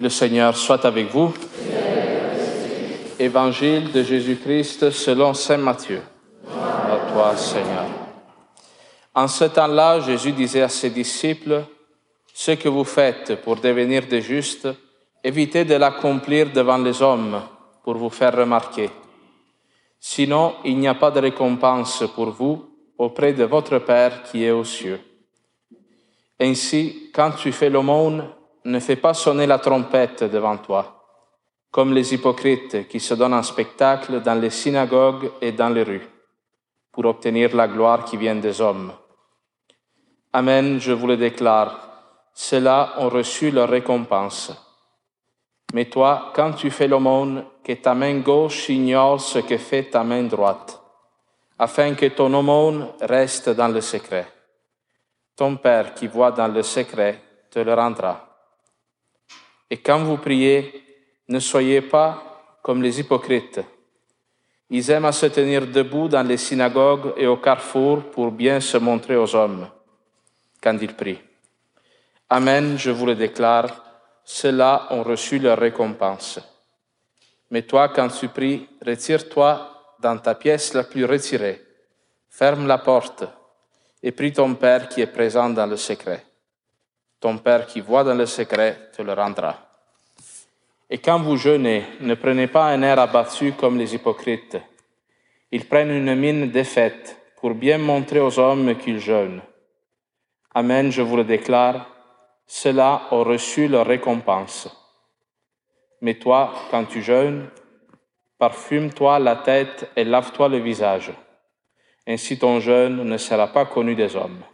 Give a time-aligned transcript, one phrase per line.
[0.00, 1.32] Le Seigneur soit avec vous.
[3.18, 6.02] Évangile de Jésus-Christ selon Saint Matthieu.
[6.50, 7.86] À toi, Seigneur.
[9.14, 11.62] En ce temps-là, Jésus disait à ses disciples,
[12.32, 14.68] Ce que vous faites pour devenir des justes,
[15.22, 17.40] évitez de l'accomplir devant les hommes
[17.84, 18.90] pour vous faire remarquer.
[20.00, 22.68] Sinon, il n'y a pas de récompense pour vous
[22.98, 25.00] auprès de votre Père qui est aux cieux.
[26.40, 28.28] Ainsi, quand tu fais l'aumône,
[28.64, 31.04] ne fais pas sonner la trompette devant toi,
[31.70, 36.08] comme les hypocrites qui se donnent un spectacle dans les synagogues et dans les rues,
[36.92, 38.92] pour obtenir la gloire qui vient des hommes.
[40.32, 41.88] Amen, je vous le déclare,
[42.32, 44.52] ceux-là ont reçu leur récompense.
[45.72, 50.04] Mais toi, quand tu fais l'aumône, que ta main gauche ignore ce que fait ta
[50.04, 50.80] main droite,
[51.58, 54.26] afin que ton aumône reste dans le secret.
[55.36, 58.33] Ton Père qui voit dans le secret te le rendra.
[59.74, 60.84] Et quand vous priez,
[61.26, 63.60] ne soyez pas comme les hypocrites.
[64.70, 68.76] Ils aiment à se tenir debout dans les synagogues et au carrefour pour bien se
[68.76, 69.68] montrer aux hommes
[70.62, 71.18] quand ils prient.
[72.30, 73.84] Amen, je vous le déclare,
[74.22, 76.38] ceux-là ont reçu leur récompense.
[77.50, 81.60] Mais toi, quand tu pries, retire-toi dans ta pièce la plus retirée,
[82.30, 83.24] ferme la porte
[84.04, 86.24] et prie ton Père qui est présent dans le secret
[87.24, 89.56] ton Père qui voit dans le secret te le rendra.
[90.90, 94.58] Et quand vous jeûnez, ne prenez pas un air abattu comme les hypocrites.
[95.50, 99.40] Ils prennent une mine défaite pour bien montrer aux hommes qu'ils jeûnent.
[100.54, 101.88] Amen, je vous le déclare,
[102.46, 104.68] ceux-là ont reçu leur récompense.
[106.02, 107.48] Mais toi, quand tu jeûnes,
[108.36, 111.10] parfume-toi la tête et lave-toi le visage.
[112.06, 114.44] Ainsi ton jeûne ne sera pas connu des hommes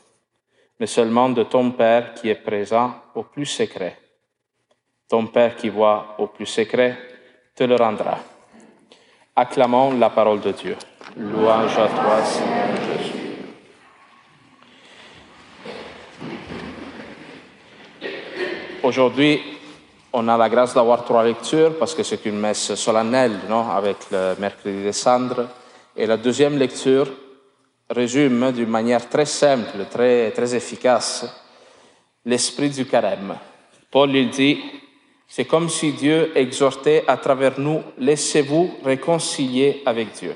[0.80, 3.98] mais seulement de ton Père qui est présent au plus secret.
[5.08, 6.96] Ton Père qui voit au plus secret
[7.54, 8.18] te le rendra.
[9.36, 10.76] Acclamons la parole de Dieu.
[11.18, 13.12] Louange à toi, Seigneur Jésus.
[18.82, 19.42] Aujourd'hui,
[20.14, 23.96] on a la grâce d'avoir trois lectures parce que c'est une messe solennelle, non, avec
[24.10, 25.46] le mercredi des cendres.
[25.94, 27.06] Et la deuxième lecture,
[27.90, 31.26] résume d'une manière très simple, très, très efficace,
[32.24, 33.34] l'esprit du carême.
[33.90, 34.58] Paul il dit,
[35.26, 40.34] c'est comme si Dieu exhortait à travers nous, laissez-vous réconcilier avec Dieu.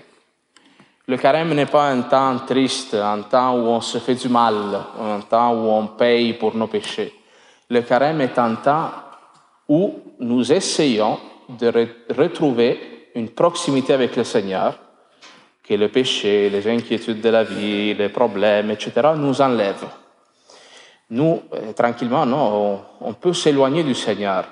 [1.07, 4.85] Le carême n'est pas un temps triste, un temps où on se fait du mal,
[4.99, 7.13] un temps où on paye pour nos péchés.
[7.69, 8.91] Le carême est un temps
[9.69, 14.79] où nous essayons de retrouver une proximité avec le Seigneur
[15.65, 19.89] que le péché, les inquiétudes de la vie, les problèmes, etc., nous enlèvent.
[21.11, 24.45] Nous, euh, tranquillement, non, on, peut s'éloigner du Seigneur,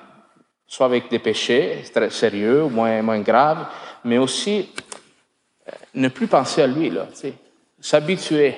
[0.67, 3.67] soit avec des péchés très sérieux, moins, moins graves,
[4.05, 4.71] mais aussi
[5.69, 6.91] euh, ne plus penser à lui,
[7.79, 8.55] s'habituer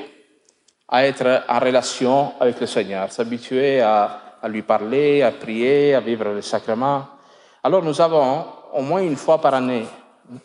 [0.88, 6.00] à être en relation avec le Seigneur, s'habituer à, à lui parler, à prier, à
[6.00, 7.06] vivre le sacrement.
[7.64, 8.44] Alors nous avons,
[8.74, 9.86] au moins une fois par année,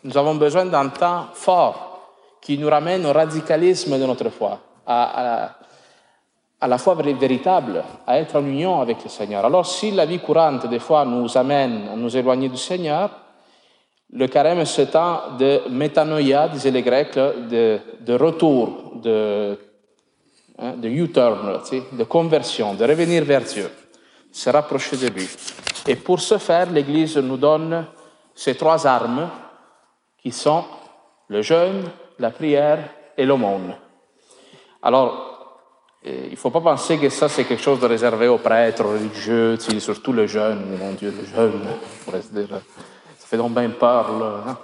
[0.02, 1.89] nous avons besoin d'un temps fort
[2.40, 5.56] qui nous ramène au radicalisme de notre foi, à,
[6.62, 9.44] la foi véritable, à être en union avec le Seigneur.
[9.44, 13.10] Alors si la vie courante, des fois, nous amène à nous éloigner du Seigneur,
[14.12, 19.56] le carême, c'est temps de métanoïa, disaient les Grecs, de, retour, de,
[20.58, 21.60] hein, U-turn,
[21.92, 23.70] de conversion, de revenir vers Dieu,
[24.32, 25.28] se rapprocher de lui.
[25.86, 27.86] Et pour ce faire, l'Église nous donne
[28.34, 29.28] ces trois armes
[30.20, 30.64] qui sont
[31.28, 31.84] le jeûne,
[32.20, 32.78] la prière
[33.16, 33.74] et l'aumône.
[34.82, 35.66] Alors,
[36.04, 38.84] eh, il ne faut pas penser que ça, c'est quelque chose de réservé aux prêtres,
[38.84, 41.60] aux religieux, surtout le jeune, mon Dieu, le jeune,
[42.06, 44.10] ça fait donc bien peur.
[44.46, 44.56] Hein.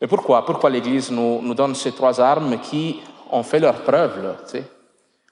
[0.00, 0.44] Mais pourquoi?
[0.44, 3.00] Pourquoi l'Église nous, donne ces trois armes qui
[3.30, 4.36] ont fait leur preuve là,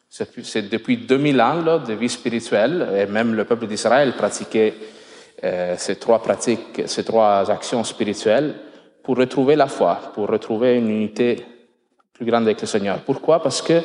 [0.08, 4.74] C'est depuis 2000 ans de vie spirituelle, et même le peuple d'Israël pratiquait
[5.42, 8.54] euh, ces trois pratiques, ces trois actions spirituelles
[9.04, 11.44] pour retrouver la foi, pour retrouver une unité
[12.14, 13.00] plus grande avec le Seigneur.
[13.00, 13.40] Pourquoi?
[13.42, 13.82] Parce que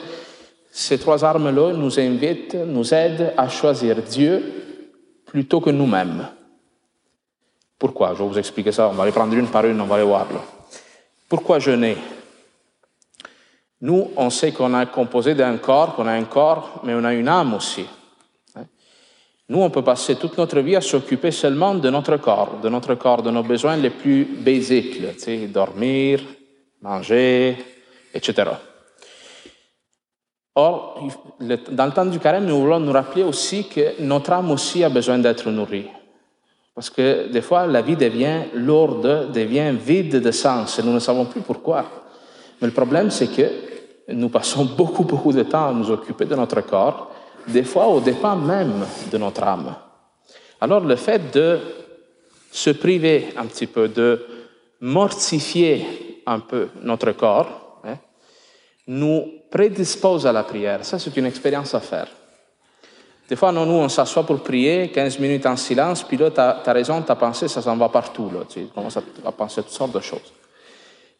[0.71, 4.41] ces trois armes-là nous invitent, nous aident à choisir Dieu
[5.25, 6.25] plutôt que nous-mêmes.
[7.77, 8.13] Pourquoi?
[8.13, 8.87] Je vais vous expliquer ça.
[8.87, 10.25] On va les prendre une par une, on va les voir.
[11.27, 11.97] Pourquoi jeûner
[13.81, 17.13] Nous, on sait qu'on est composé d'un corps, qu'on a un corps, mais on a
[17.13, 17.85] une âme aussi.
[19.49, 22.93] Nous, on peut passer toute notre vie à s'occuper seulement de notre corps, de notre
[22.93, 25.01] corps, de nos besoins les plus basiques,
[25.51, 26.21] dormir,
[26.81, 27.57] manger,
[28.13, 28.51] etc.
[30.53, 31.09] Or,
[31.71, 34.89] dans le temps du carême, nous voulons nous rappeler aussi que notre âme aussi a
[34.89, 35.87] besoin d'être nourrie.
[36.75, 40.99] Parce que des fois, la vie devient lourde, devient vide de sens et nous ne
[40.99, 41.85] savons plus pourquoi.
[42.61, 43.49] Mais le problème, c'est que
[44.13, 47.11] nous passons beaucoup, beaucoup de temps à nous occuper de notre corps,
[47.51, 49.75] des fois au dépens même de notre âme.
[50.61, 51.59] Alors le fait de
[52.51, 54.25] se priver un petit peu, de
[54.81, 57.97] mortifier un peu notre corps, hein,
[58.87, 60.83] nous prédispose à la prière.
[60.85, 62.07] Ça, c'est une expérience à faire.
[63.27, 66.73] Des fois, nous, on s'assoit pour prier, 15 minutes en silence, puis là, tu as,
[66.73, 68.31] raison, ta pensée, ça s'en va partout.
[68.49, 70.33] Tu commences à, penser toutes sortes de choses.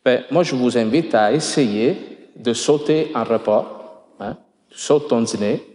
[0.04, 1.96] Ben, moi, je vous invite à essayer
[2.36, 4.08] de sauter un repas.
[4.20, 4.38] Hein?
[4.72, 5.69] Tu sautes ton dîner,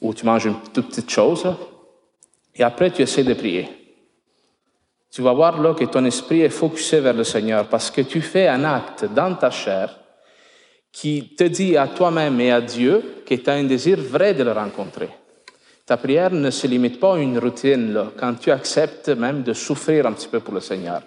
[0.00, 1.46] ou tu manges une toute petite chose,
[2.54, 3.68] et après, tu essaies de prier.
[5.10, 8.20] Tu vas voir là que ton esprit est focusé vers le Seigneur parce que tu
[8.20, 9.98] fais un acte dans ta chair
[10.92, 14.42] qui te dit à toi-même et à Dieu que tu as un désir vrai de
[14.42, 15.10] le rencontrer.
[15.84, 20.06] Ta prière ne se limite pas à une routine quand tu acceptes même de souffrir
[20.06, 21.02] un petit peu pour le Seigneur.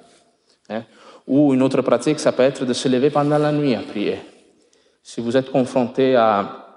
[0.70, 0.84] Hein.
[1.28, 4.20] Ou une autre pratique, ça peut être de se lever pendant la nuit à prier.
[5.04, 6.69] Si vous êtes confronté à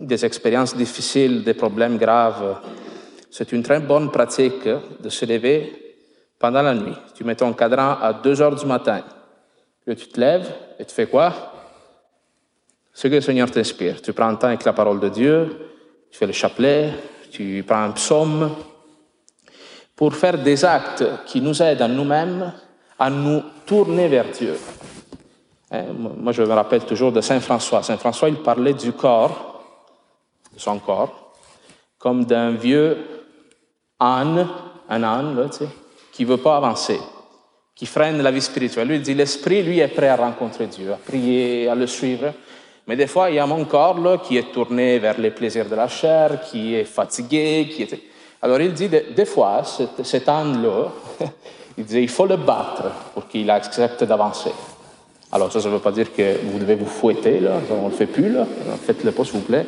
[0.00, 2.58] des expériences difficiles, des problèmes graves,
[3.30, 5.96] c'est une très bonne pratique de se lever
[6.38, 6.96] pendant la nuit.
[7.14, 9.02] Tu mets ton cadran à 2 heures du matin.
[9.84, 11.32] Puis tu te lèves et tu fais quoi?
[12.92, 14.02] Ce que le Seigneur t'inspire.
[14.02, 15.48] Tu prends un temps avec la parole de Dieu,
[16.10, 16.92] tu fais le chapelet,
[17.30, 18.50] tu prends un psaume
[19.94, 22.52] pour faire des actes qui nous aident à nous-mêmes
[22.98, 24.56] à nous tourner vers Dieu.
[25.70, 27.82] Hein, moi, je me rappelle toujours de Saint François.
[27.82, 29.49] Saint François, il parlait du corps,
[30.60, 31.32] son corps,
[31.98, 32.96] comme d'un vieux
[33.98, 34.48] âne,
[34.88, 35.70] un âne, tu sais,
[36.12, 36.98] qui ne veut pas avancer,
[37.74, 38.88] qui freine la vie spirituelle.
[38.88, 42.32] Lui, il dit, l'esprit, lui, est prêt à rencontrer Dieu, à prier, à le suivre.
[42.86, 45.68] Mais des fois, il y a mon corps là, qui est tourné vers les plaisirs
[45.68, 47.86] de la chair, qui est fatigué, qui.
[48.42, 50.90] Alors il dit, des, fois, cet, cet âne-là,
[51.78, 54.52] il dit, il faut le battre pour qu'il accepte d'avancer.
[55.32, 57.90] Alors ça, ça ne veut pas dire que vous devez vous fouetter, là, on ne
[57.90, 58.46] le fait plus, là,
[58.84, 59.66] faites-le pas s'il vous plaît.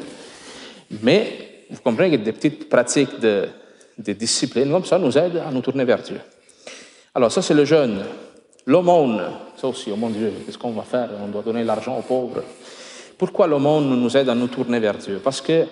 [1.01, 3.49] Mais vous comprenez que des petites pratiques de,
[3.99, 6.21] des disciplines comme ça nous aident à nous tourner vers Dieu.
[7.15, 8.03] Alors ça, c'est le jeûne.
[8.67, 9.23] L'aumône,
[9.57, 11.11] ça aussi, oh mon Dieu, qu'est-ce qu'on va faire?
[11.25, 12.43] On doit donner l'argent aux pauvres.
[13.19, 15.21] Pourquoi l'aumône nous aide à nous tourner vers Dieu?
[15.23, 15.67] Parce que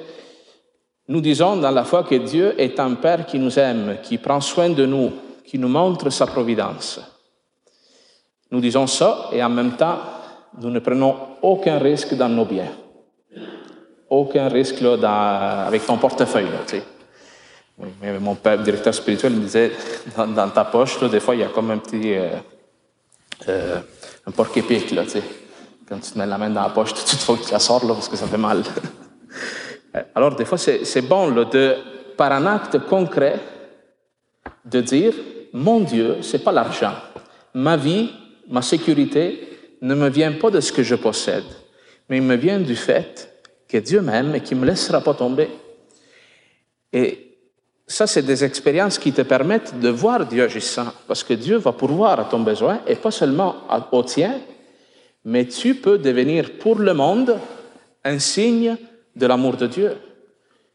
[1.09, 4.41] nous disons dans la foi que Dieu est un Père qui nous aime, qui prend
[4.41, 5.11] soin de nous,
[5.45, 7.01] qui nous montre sa providence.
[8.51, 9.99] Nous disons ça et en même temps,
[10.61, 12.71] nous ne prenons aucun risque dans nos biens.
[14.11, 16.47] Aucun risque là, avec ton portefeuille.
[16.47, 16.83] Là, tu sais.
[18.21, 19.71] Mon père, directeur spirituel, me disait,
[20.17, 22.15] dans, ta poche, des fois, il y a comme un petit...
[22.15, 22.29] Euh,
[23.49, 23.81] euh,
[24.27, 25.23] un tu sais.
[25.89, 27.53] Quand tu te mets la main dans la poche, tout de suite, faut que tu
[27.53, 28.63] la sors, là, parce que ça fait mal.
[30.15, 31.77] Alors, des fois, c'est bon, de,
[32.17, 33.39] par un acte concret,
[34.65, 35.15] de dire,
[35.53, 36.95] mon Dieu, c'est pas l'argent.
[37.55, 38.11] Ma vie,
[38.49, 39.49] ma sécurité
[39.81, 41.45] ne me vient pas de ce que je possède,
[42.09, 43.30] mais il me vient du fait
[43.71, 45.49] que Dieu m'aime et qu'il ne me laissera pas tomber.
[46.93, 47.37] Et
[47.87, 51.73] ça, c'est des expériences qui te permettent de voir Dieu agissant, parce que Dieu va
[51.73, 53.57] pourvoir à ton besoin, et pas seulement
[53.93, 54.41] au tien,
[55.25, 57.39] mais tu peux devenir pour le monde
[58.05, 58.77] un signe
[59.15, 59.97] de l'amour de Dieu.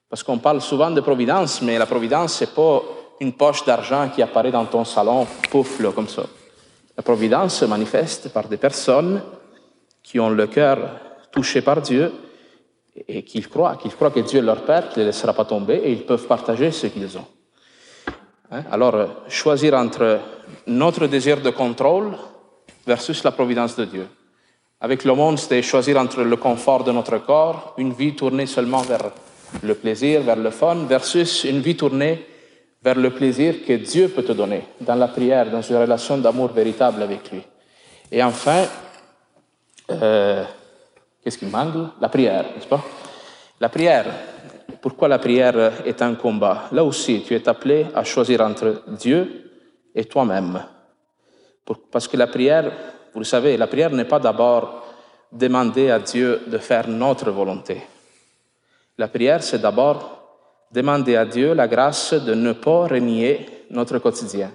[0.10, 2.84] Parce qu'on parle souvent de providence, mais la providence, c'est pas
[3.20, 6.25] une poche d'argent qui apparaît dans ton salon, pouf, là, comme ça.
[6.96, 9.22] La providence se manifeste par des personnes
[10.04, 10.90] qui ont le cœur
[11.32, 12.12] touché par Dieu
[13.08, 15.92] et qu'ils croient, qu'ils croient que Dieu leur Père, ne les laissera pas tomber et
[15.92, 17.28] ils peuvent partager ce qu'ils ont.
[18.52, 18.64] Hein?
[18.72, 20.20] Alors, choisir entre
[20.68, 22.16] notre désir de contrôle
[22.86, 24.08] versus la providence de Dieu.
[24.80, 28.82] Avec le monde, c'est choisir entre le confort de notre corps, une vie tournée seulement
[28.82, 29.12] vers
[29.64, 32.25] le plaisir, vers le fun, versus une vie tournée
[32.84, 36.50] vers le plaisir que Dieu peut te donner dans la prière, dans une relation d'amour
[36.50, 37.42] véritable avec lui.
[38.12, 38.66] Et enfin,
[39.90, 40.44] euh,
[41.25, 42.84] Qu'est-ce qui manque La prière, n'est-ce pas?
[43.60, 44.05] La prière.
[44.79, 46.65] Pourquoi la prière est un combat?
[46.72, 49.51] Là aussi, tu es appelé à choisir entre Dieu
[49.96, 50.63] et toi-même.
[51.91, 52.72] Parce que la prière,
[53.12, 54.86] vous le savez, la prière n'est pas d'abord
[55.32, 57.82] demander à Dieu de faire notre volonté.
[58.96, 60.22] La prière, c'est d'abord
[60.72, 64.51] demander à Dieu la grâce de ne pas renier notre quotidien,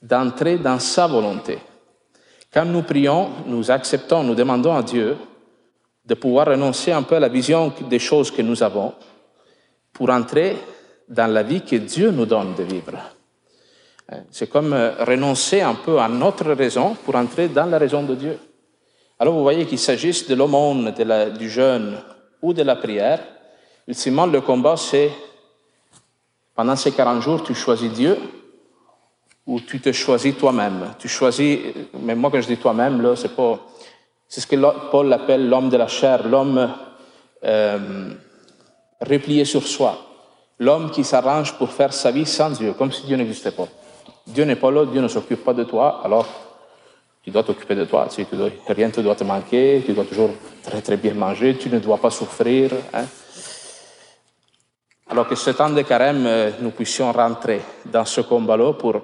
[0.00, 1.58] d'entrer dans sa volonté.
[2.54, 5.16] Quand nous prions, nous acceptons, nous demandons à Dieu
[6.06, 8.94] de pouvoir renoncer un peu à la vision des choses que nous avons
[9.92, 10.56] pour entrer
[11.08, 12.96] dans la vie que Dieu nous donne de vivre.
[14.08, 18.04] Hein, c'est comme euh, renoncer un peu à notre raison pour entrer dans la raison
[18.04, 18.38] de Dieu.
[19.18, 20.92] Alors vous voyez qu'il s'agisse de l'aumône,
[21.38, 21.98] du jeûne
[22.42, 23.20] ou de la prière,
[23.88, 25.10] ultimement le combat c'est
[26.54, 28.16] pendant ces 40 jours tu choisis Dieu
[29.46, 30.94] où tu te choisis toi-même.
[30.98, 31.58] Tu choisis,
[32.00, 33.60] mais moi quand je dis toi-même, là, c'est pas,
[34.28, 34.56] c'est ce que
[34.90, 36.72] Paul appelle l'homme de la chair, l'homme
[37.44, 38.10] euh,
[39.00, 39.98] replié sur soi,
[40.58, 43.68] l'homme qui s'arrange pour faire sa vie sans Dieu, comme si Dieu n'existait pas.
[44.26, 46.26] Dieu n'est pas là, Dieu ne s'occupe pas de toi, alors
[47.26, 48.06] tu dois t'occuper de toi.
[48.08, 50.30] Tu dois, rien ne doit te manquer, tu dois toujours
[50.62, 52.70] très très bien manger, tu ne dois pas souffrir.
[52.94, 53.04] Hein.
[55.10, 59.02] Alors que ce temps de carême, euh, nous puissions rentrer dans ce combat-là pour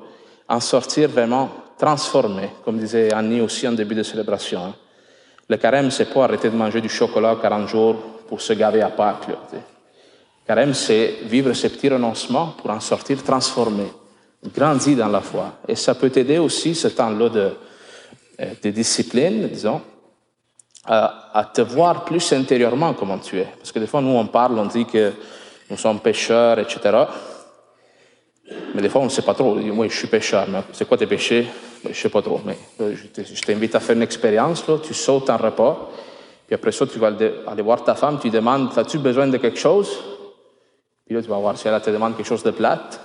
[0.49, 4.67] en sortir vraiment transformé, comme disait Annie aussi en début de célébration.
[4.67, 4.75] Hein.
[5.53, 8.89] Le carême, c'est pas arrêter de manger du chocolat 40 jours pour se gaver à
[8.89, 9.29] Pâques.
[9.29, 9.59] Le
[10.47, 13.85] carême, c'est vivre ces petits renoncements pour en sortir transformé,
[14.55, 15.59] grandi dans la foi.
[15.69, 17.53] Et ça peut t'aider aussi, ce temps-là de,
[18.41, 19.83] euh, de discipline, disons,
[20.87, 23.49] à, te voir plus intérieurement comment tu es.
[23.59, 25.13] Parce que des fois, nous, on parle, on dit que
[25.69, 26.81] nous sommes pécheurs, etc.
[28.75, 29.55] Mais des fois, on ne sait pas trop.
[29.57, 31.47] Moi, je suis pécheur, mais c'est quoi tes péchés?
[31.85, 32.41] Je ne sais pas trop.
[32.45, 34.65] Mais euh, je t'invite à faire une expérience.
[34.83, 35.91] Tu sautes en repas,
[36.47, 37.11] puis après ça, tu vas
[37.47, 39.91] aller voir ta femme, tu demandes As-tu besoin de quelque chose?
[41.07, 43.01] Puis là, tu vas voir si elle te demande quelque chose de plate.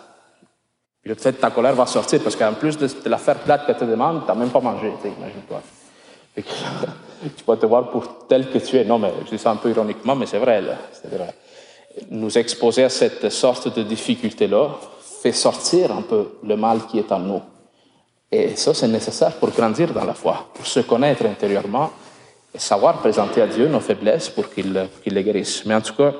[1.01, 3.77] Puis là, peut-être ta colère va sortir, parce qu'en plus de, la faire plate qu'elle
[3.77, 5.61] te demande, tu n'as même pas mangé, imagine-toi.
[6.37, 8.83] tu vas te voir pour tel que tu es.
[8.83, 10.61] Non, mais je dis ça un peu ironiquement, mais c'est vrai.
[10.61, 10.75] Là.
[11.05, 11.33] vrai
[12.09, 14.77] nous exposer à cette sorte de difficulté-là
[15.21, 17.41] fait sortir un peu le mal qui est en nous.
[18.31, 21.91] Et ça, c'est nécessaire pour grandir dans la foi, pour se connaître intérieurement
[22.53, 25.65] et savoir présenter à Dieu nos faiblesses pour qu'il les guérisse.
[25.65, 26.13] Mais en tout cas,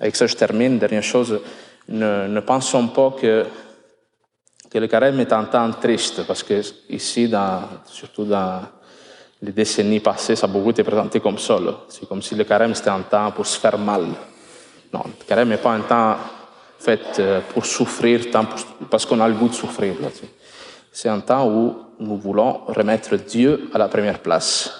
[0.00, 0.78] avec ça, je termine.
[0.78, 1.40] Dernière chose,
[1.88, 3.46] ne, ne pensons pas que,
[4.70, 7.30] que le carême est un temps triste, parce que ici,
[7.84, 8.62] surtout dans
[9.42, 11.58] les décennies passées, ça a beaucoup été présenté comme ça.
[11.88, 14.06] C'est comme si le carême c'était un temps pour se faire mal.
[14.92, 16.16] Non, le carême n'est pas un temps
[16.78, 18.26] fait euh, pour souffrir,
[18.90, 19.94] parce qu'on a le goût de souffrir.
[20.98, 24.70] C'est un temps où nous voulons remettre Dieu à la première place.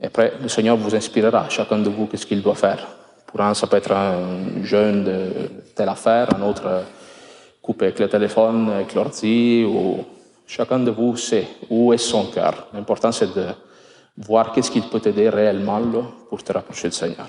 [0.00, 2.86] Et après, le Seigneur vous inspirera, chacun de vous, qu'est-ce qu'il doit faire.
[3.26, 5.26] Pour un, ça peut être un jeune de
[5.74, 6.82] telle affaire, un autre euh,
[7.60, 10.04] couper avec le téléphone, avec l'ordi, ou
[10.46, 12.68] chacun de vous sait où est son cœur.
[12.72, 13.46] L'important, c'est de
[14.16, 15.80] voir qu'est-ce qu'il peut t'aider réellement
[16.30, 17.26] pour te rapprocher du Seigneur.